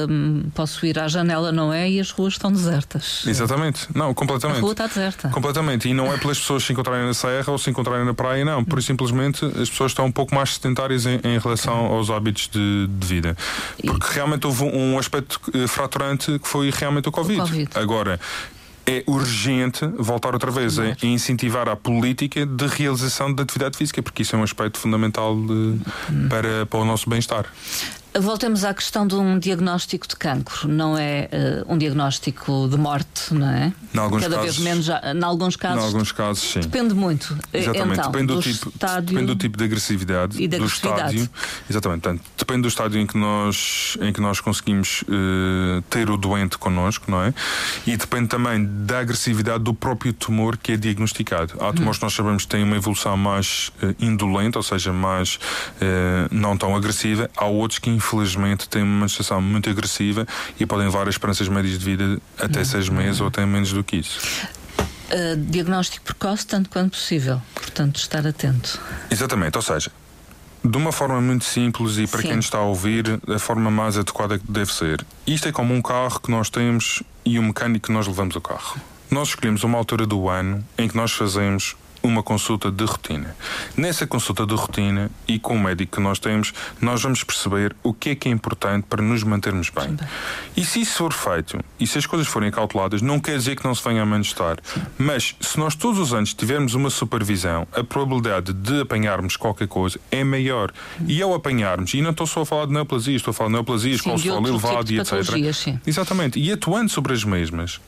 [0.08, 1.88] hum, posso ir à janela, não é?
[1.88, 3.24] E as ruas estão desertas.
[3.26, 4.58] Exatamente, não, completamente.
[4.58, 5.28] A rua está deserta.
[5.28, 8.64] Completamente, e não é pelas pessoas se encontrarem serra ou se encontrarem na praia, não.
[8.64, 12.86] Por simplesmente as pessoas estão um pouco mais sedentárias em, em relação aos hábitos de,
[12.88, 13.36] de, vida.
[13.84, 17.40] Porque realmente houve um aspecto eh, fraturante que foi realmente o Covid.
[17.40, 17.70] O COVID.
[17.74, 18.20] Agora,
[18.86, 24.22] é urgente voltar outra vez a, incentivar a política de realização da atividade física, porque
[24.22, 25.80] isso é um aspecto fundamental de, hum.
[26.28, 27.46] para, para o nosso bem-estar.
[28.16, 30.68] Voltemos à questão de um diagnóstico de cancro.
[30.68, 31.28] Não é
[31.66, 33.72] uh, um diagnóstico de morte, não é?
[33.96, 35.82] Alguns Cada casos, vez menos, já, em alguns casos.
[35.82, 36.60] Em alguns casos, sim.
[36.60, 37.36] Depende muito.
[37.52, 39.06] Exatamente, então, depende, do, do tipo, estádio...
[39.06, 40.42] depende do tipo de agressividade.
[40.42, 41.16] E da do agressividade.
[41.16, 41.30] estádio.
[41.68, 46.16] Exatamente, portanto, depende do estádio em que nós, em que nós conseguimos uh, ter o
[46.16, 47.34] doente connosco, não é?
[47.86, 51.54] E depende também da agressividade do próprio tumor que é diagnosticado.
[51.60, 52.00] Há tumores hum.
[52.00, 55.38] que nós sabemos que têm uma evolução mais uh, indolente, ou seja, mais
[56.30, 57.30] não tão agressiva.
[57.36, 60.26] Há outros que, infelizmente têm uma manifestação muito agressiva
[60.60, 62.64] e podem levar as esperanças médias de vida até uhum.
[62.64, 64.46] seis meses ou até menos do que isso.
[65.10, 67.40] Uh, diagnóstico precoce, tanto quanto possível.
[67.54, 68.80] Portanto, estar atento.
[69.10, 69.90] Exatamente, ou seja,
[70.62, 72.28] de uma forma muito simples e para Sim.
[72.28, 75.04] quem está a ouvir, a forma mais adequada que deve ser.
[75.26, 78.36] Isto é como um carro que nós temos e o um mecânico que nós levamos
[78.36, 78.80] o carro.
[79.10, 83.34] Nós escolhemos uma altura do ano em que nós fazemos uma consulta de rotina.
[83.76, 87.94] Nessa consulta de rotina e com o médico que nós temos, nós vamos perceber o
[87.94, 89.96] que é que é importante para nos mantermos bem.
[90.54, 93.64] E se isso for feito e se as coisas forem calculadas, não quer dizer que
[93.64, 94.58] não se venha a manifestar.
[94.98, 99.98] Mas se nós todos os anos tivermos uma supervisão, a probabilidade de apanharmos qualquer coisa
[100.10, 100.72] é maior.
[101.06, 103.54] E ao apanharmos, e não estou só a falar de neoplasias, estou a falar de
[103.54, 105.54] neoplasias, colesterol elevado e etc.
[105.54, 105.80] Sim.
[105.86, 106.38] Exatamente.
[106.38, 107.80] E atuando sobre as mesmas,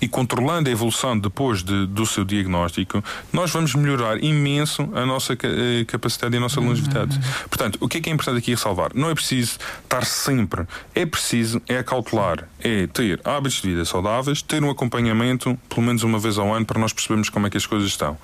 [0.00, 5.32] e controlando a evolução depois de, do seu diagnóstico, nós vamos melhorar imenso a nossa
[5.32, 7.18] eh, capacidade e a nossa longevidade.
[7.48, 8.90] Portanto, o que é que é importante aqui ressalvar?
[8.94, 14.42] Não é preciso estar sempre, é preciso é cautelar, é ter hábitos de vida saudáveis,
[14.42, 17.56] ter um acompanhamento pelo menos uma vez ao ano para nós percebermos como é que
[17.56, 18.16] as coisas estão.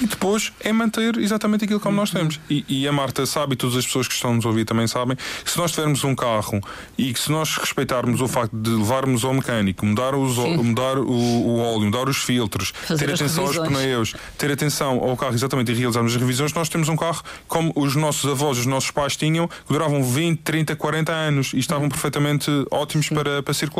[0.00, 2.40] E depois é manter exatamente aquilo como nós temos.
[2.48, 5.16] E, e a Marta sabe, e todas as pessoas que estão nos ouvir também sabem,
[5.16, 6.60] que se nós tivermos um carro
[6.96, 11.10] e que se nós respeitarmos o facto de levarmos ao mecânico, mudar os, mudar o,
[11.10, 15.72] o óleo, mudar os filtros, Fazer ter atenção aos pneus, ter atenção ao carro exatamente
[15.72, 19.16] e realizarmos as revisões, nós temos um carro como os nossos avós, os nossos pais
[19.16, 23.73] tinham, que duravam 20, 30, 40 anos e estavam perfeitamente ótimos para, para circular.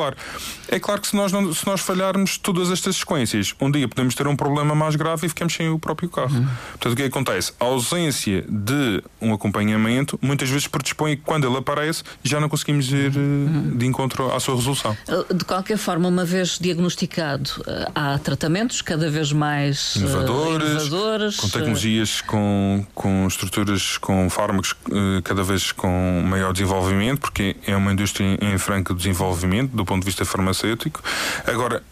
[0.68, 4.14] É claro que se nós, não, se nós falharmos todas estas sequências, um dia podemos
[4.14, 6.34] ter um problema mais grave e ficamos sem o próprio carro.
[6.34, 6.48] Uhum.
[6.72, 7.52] Portanto, o que acontece?
[7.60, 12.90] A ausência de um acompanhamento muitas vezes predispõe que quando ele aparece já não conseguimos
[12.90, 13.76] ir uhum.
[13.76, 14.96] de encontro à sua resolução.
[15.34, 21.48] De qualquer forma, uma vez diagnosticado uh, há tratamentos cada vez mais inovadores, inovadores com
[21.48, 24.74] tecnologias, com, com estruturas, com fármacos
[25.22, 30.06] cada vez com maior desenvolvimento, porque é uma indústria em franco desenvolvimento do ponto de
[30.06, 31.02] vista farmacêutico.
[31.46, 31.82] Agora,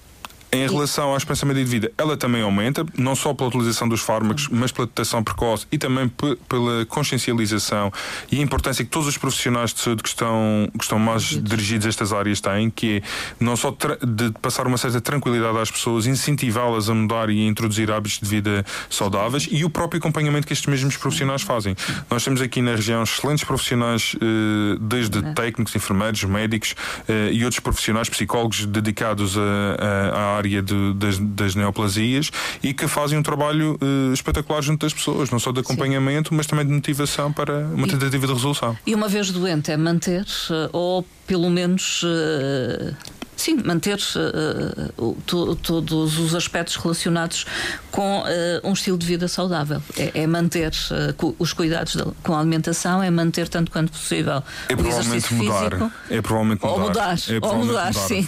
[0.53, 4.03] em relação à esperança média de vida, ela também aumenta, não só pela utilização dos
[4.03, 6.12] fármacos, mas pela detecção precoce e também
[6.47, 7.91] pela consciencialização
[8.31, 11.87] e a importância que todos os profissionais de saúde que estão, que estão mais dirigidos.
[11.87, 13.03] a estas áreas têm, que é
[13.41, 17.91] não só de passar uma certa tranquilidade às pessoas, incentivá-las a mudar e a introduzir
[17.91, 21.75] hábitos de vida saudáveis e o próprio acompanhamento que estes mesmos profissionais fazem.
[22.11, 25.33] Nós temos aqui na região excelentes profissionais, eh, desde é?
[25.33, 26.75] técnicos, enfermeiros, médicos
[27.09, 32.31] eh, e outros profissionais, psicólogos dedicados à área de, das, das, neoplasias
[32.63, 36.37] e que fazem um trabalho uh, espetacular junto das pessoas, não só de acompanhamento, Sim.
[36.37, 38.77] mas também de motivação para uma tentativa e, de resolução.
[38.87, 42.03] E uma vez doente é manter, uh, ou pelo menos.
[42.03, 47.45] Uh Sim, manter uh, to, todos os aspectos relacionados
[47.91, 48.25] com uh,
[48.63, 49.83] um estilo de vida saudável.
[49.99, 54.77] É, é manter uh, os cuidados com a alimentação, é manter tanto quanto possível é
[54.77, 55.71] o exercício mudar.
[55.71, 55.93] físico.
[56.09, 56.73] É provavelmente mudar.
[56.73, 58.25] Ou mudar, é ou mudar, mudar sim.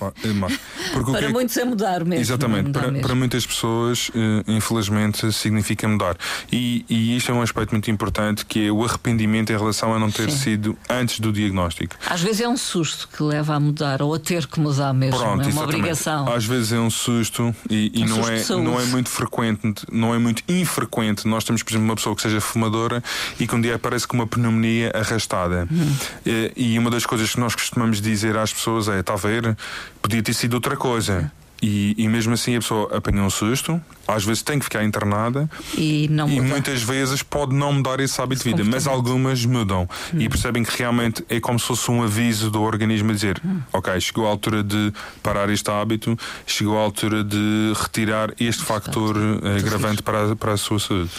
[0.92, 2.20] Porque para é muitos é mudar mesmo.
[2.20, 3.06] Exatamente, para, mesmo.
[3.06, 4.10] para, muitas pessoas,
[4.48, 6.16] infelizmente, significa mudar.
[6.50, 9.98] E, e isto é um aspecto muito importante que é o arrependimento em relação a
[10.00, 10.38] não ter sim.
[10.38, 11.94] sido antes do diagnóstico.
[12.10, 15.03] Às vezes é um susto que leva a mudar ou a ter que mudar mesmo.
[15.10, 15.76] Pronto, é uma exatamente.
[15.76, 16.32] obrigação.
[16.32, 19.86] Às vezes é um susto e, e um não, susto é, não é muito frequente,
[19.90, 21.26] não é muito infrequente.
[21.26, 23.02] Nós temos, por exemplo, uma pessoa que seja fumadora
[23.38, 25.68] e que um dia aparece com uma pneumonia arrastada.
[25.70, 25.96] Hum.
[26.24, 29.56] E, e, uma das coisas que nós costumamos dizer às pessoas é: está a ver,
[30.00, 31.30] podia ter sido outra coisa.
[31.66, 35.48] E, e, mesmo assim a pessoa apanha um susto, às vezes tem que ficar internada
[35.78, 40.20] e, e muitas vezes pode não mudar esse hábito de vida, mas algumas mudam hum.
[40.20, 43.62] e percebem que realmente é como se fosse um aviso do organismo a dizer: hum.
[43.72, 49.16] Ok, chegou a altura de parar este hábito, chegou a altura de retirar este factor
[49.16, 51.10] eh, agravante para a, para a sua saúde.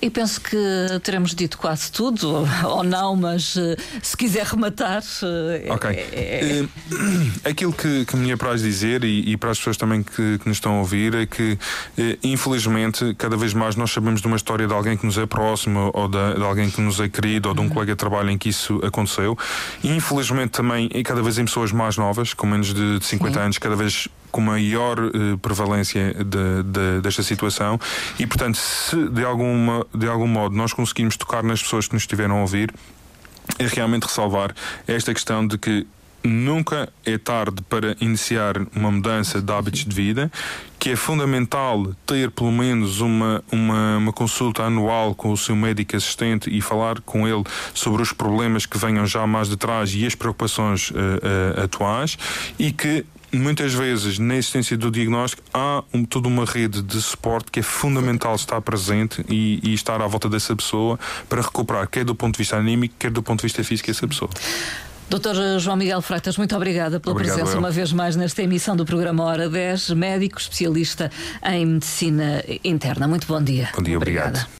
[0.00, 0.56] E penso que
[1.04, 5.04] teremos dito quase tudo, ou não, mas eh, se quiser rematar.
[5.22, 5.90] Eh, ok.
[5.90, 6.64] É...
[7.48, 10.58] Aquilo que, que me apraz dizer e, e para as pessoas também que, que nos
[10.58, 11.58] estão a ouvir é que,
[11.98, 15.26] eh, infelizmente, cada vez mais nós sabemos de uma história de alguém que nos é
[15.26, 17.70] próximo ou de, de alguém que nos é querido ou de um uhum.
[17.70, 19.36] colega de trabalho em que isso aconteceu.
[19.82, 23.34] E, infelizmente, também, e cada vez em pessoas mais novas, com menos de, de 50
[23.34, 23.44] Sim.
[23.44, 27.78] anos, cada vez com maior uh, prevalência de, de, desta situação
[28.18, 32.04] e, portanto, se de, alguma, de algum modo nós conseguimos tocar nas pessoas que nos
[32.04, 32.72] estiveram a ouvir,
[33.58, 34.54] é realmente ressalvar
[34.86, 35.86] esta questão de que
[36.24, 40.30] nunca é tarde para iniciar uma mudança de hábitos de vida,
[40.78, 45.96] que é fundamental ter pelo menos uma, uma, uma, consulta anual com o seu médico
[45.96, 50.04] assistente e falar com ele sobre os problemas que venham já mais de trás e
[50.04, 52.18] as preocupações uh, uh, atuais
[52.58, 57.50] e que muitas vezes na existência do diagnóstico há um, toda uma rede de suporte
[57.50, 62.04] que é fundamental estar presente e, e, estar à volta dessa pessoa para recuperar, quer
[62.04, 64.30] do ponto de vista anímico, quer do ponto de vista físico, essa pessoa.
[65.10, 67.60] Doutor João Miguel Freitas, muito obrigada pela Obrigado, presença eu.
[67.60, 71.10] uma vez mais nesta emissão do programa Hora 10, médico especialista
[71.44, 73.06] em medicina interna.
[73.06, 73.68] Muito bom dia.
[73.76, 74.28] Bom dia, obrigado.
[74.28, 74.48] Obrigada.